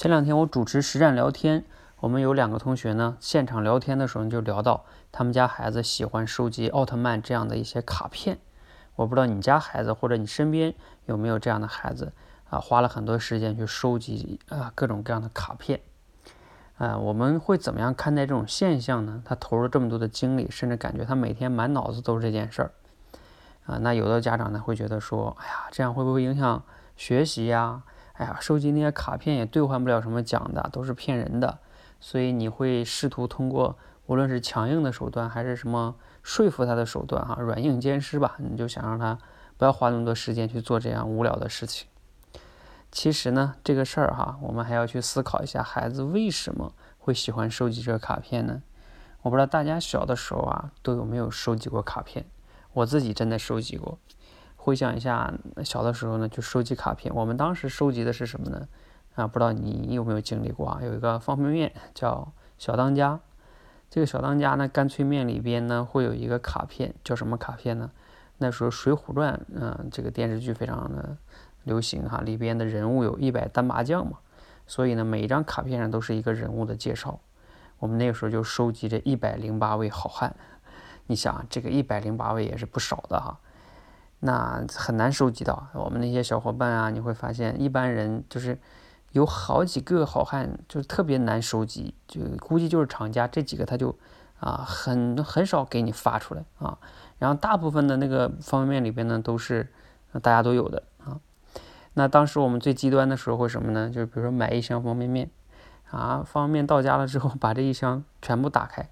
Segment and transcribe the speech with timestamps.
[0.00, 1.62] 前两天我主持实战聊天，
[1.98, 8.38] 我们有两个同学呢，现场聊天的时候就聊到他们家孩子喜欢收集奥特曼这样的一些卡片。
[8.94, 10.74] 我不知道你家孩子或者你身边
[11.04, 12.14] 有没有这样的孩子
[12.48, 15.82] 啊，花了很多时间去收集啊各种各样的卡片。
[16.78, 19.20] 啊，我们会怎么样看待这种现象呢？
[19.22, 22.70] 他投入这么多的精力，甚至感觉他每天满脑子都是这件事儿。
[23.66, 26.64] 啊，那有的家长呢会觉得说，哎呀，这样会不会影响
[26.96, 27.82] 学习呀？
[28.20, 31.58] 哎呀，收集那些卡片也兑换不了什么奖的，都是骗人的。
[32.00, 39.16] 所以你会试图通过无论是强硬的手段，还是什么说服他的手段，哈，软硬兼施吧，你就想让他
[39.56, 41.88] 不要花那么多时间去做这样无聊的事情。
[42.92, 48.60] 其实呢，这个事儿哈，我们还要去思考一下，孩子为什么会喜欢收集这个卡片呢？
[49.22, 52.26] 我不知道大家小的时候啊，都有没有收集过卡片？
[52.74, 53.98] 我自己真的收集过。
[54.62, 55.32] 回想一下
[55.64, 57.14] 小的时候呢，就收集卡片。
[57.14, 58.68] 我们当时收集的是什么呢？
[59.14, 60.80] 啊，不知道你有没有经历过啊？
[60.82, 63.20] 有一个方便面叫小当家，
[63.88, 67.90] 这个小当家呢，干脆面里边呢会有一个卡片，叫什么卡片呢？
[68.36, 71.16] 那时候《水浒传》嗯，这个电视剧非常的
[71.64, 74.18] 流行哈，里边的人物有一百单麻将嘛，
[74.66, 77.18] 所以呢，每一张卡片上都是一个人物的介绍。
[77.78, 80.36] 我们那个时候就收集这一百零八位好汉，
[81.08, 83.40] 你想这个一百零八位也是不少的哈。
[84.20, 88.58] 那很难收集到，我们那些小伙伴啊，你会发现一般人就是
[89.12, 93.98] 有好几个好汉，就是特别难收集，就估计就是厂家这几个他就
[94.38, 96.78] 啊很很少给你发出来啊，
[97.18, 99.68] 然后大部分的那个方便面里边呢都是
[100.20, 101.18] 大家都有的啊。
[101.94, 103.88] 那当时我们最极端的时候会什么呢？
[103.88, 105.30] 就是比如说买一箱方便面
[105.90, 108.88] 啊，方便面到家了之后把这一箱全部打开。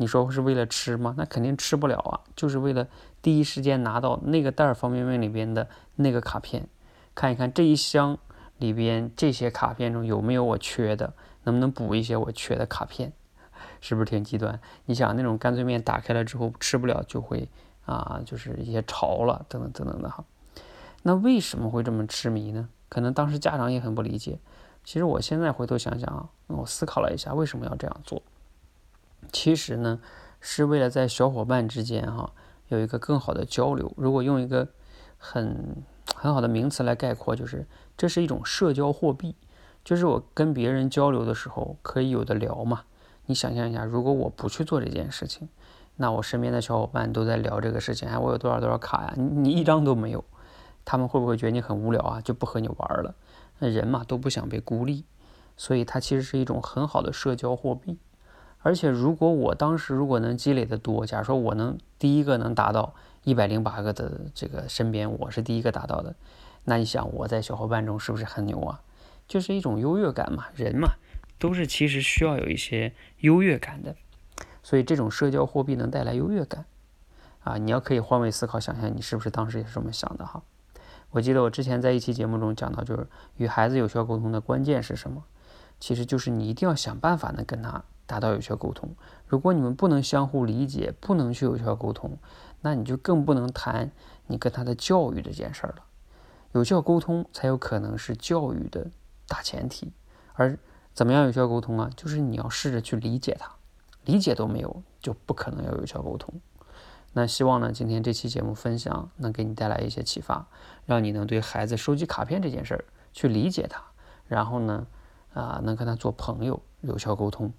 [0.00, 1.14] 你说是为了吃吗？
[1.18, 2.20] 那肯定吃不了啊！
[2.34, 2.88] 就是为了
[3.20, 6.66] 第一时间拿到那个袋儿方便面里边的那个卡片，
[7.14, 8.16] 看一看这一箱
[8.56, 11.12] 里边这些卡片中有没有我缺的，
[11.44, 13.12] 能不能补一些我缺的卡片，
[13.82, 14.58] 是不是挺极端？
[14.86, 17.46] 你想那种干脆面打开了之后吃不了，就会
[17.84, 20.24] 啊，就是一些潮了等等等等的哈。
[21.02, 22.70] 那为什么会这么痴迷呢？
[22.88, 24.38] 可能当时家长也很不理解。
[24.82, 28.22] 其实我现在回头想想啊，我思考了一下，为什么要这样做？
[29.32, 30.00] 其实呢，
[30.40, 32.32] 是为了在小伙伴之间哈
[32.68, 33.92] 有一个更好的交流。
[33.96, 34.68] 如果用一个
[35.18, 35.76] 很
[36.14, 37.66] 很好的名词来概括，就是
[37.96, 39.36] 这是一种社交货币。
[39.82, 42.82] 就是我跟别人交流的时候可以有的聊嘛。
[43.26, 45.48] 你想象一下，如果我不去做这件事情，
[45.96, 49.14] 那我身边的小伙伴都在聊这个事情，哎，我有多少多少卡呀？
[49.16, 50.24] 你你一张都没有，
[50.84, 52.20] 他们会不会觉得你很无聊啊？
[52.20, 53.14] 就不和你玩了？
[53.58, 55.04] 那人嘛都不想被孤立，
[55.56, 57.98] 所以它其实是一种很好的社交货币。
[58.62, 62.94] 而且，如果我当时如果能积累的多，假如说我能第一个能达到
[63.24, 66.14] 一百零八个的这个身边，我是第一个达到的，
[66.64, 68.82] 那你想我在小伙伴中是不是很牛啊？
[69.26, 70.90] 就是一种优越感嘛，人嘛
[71.38, 73.96] 都是其实需要有一些优越感的，
[74.62, 76.66] 所以这种社交货币能带来优越感
[77.42, 77.56] 啊。
[77.56, 80.42] 你要可以换位思考，想象你是不是当时也是这么想的哈？
[81.12, 83.06] 我记得我之前在一期节目中讲到，就是
[83.36, 85.24] 与孩子有效沟通的关键是什么？
[85.80, 87.82] 其实就是你一定要想办法能跟他。
[88.06, 88.96] 达到有效沟通。
[89.28, 92.18] 如果你们不能相互理解，不能去有效沟通，
[92.60, 93.92] 那你就更不能谈
[94.26, 95.84] 你跟他的教育这件事儿了。
[96.50, 98.90] 有效沟通才有可能是教育的
[99.28, 99.92] 大前提。
[100.34, 100.58] 而
[100.92, 101.88] 怎么样有效沟通啊？
[101.96, 103.48] 就是你要试着去理解他，
[104.04, 106.34] 理解都没有，就不可能要有效沟通。
[107.12, 110.48] 那希望呢，今天这期节目分享能给你带来一些启发，
[110.84, 113.80] 让你能对孩子收集卡片这件事儿去理解他，
[114.26, 114.88] 然后呢，
[115.34, 117.52] 啊，能跟他做朋友，有效沟通。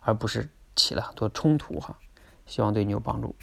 [0.00, 1.98] 而不是起了很多冲突哈，
[2.46, 3.34] 希望对你有帮助。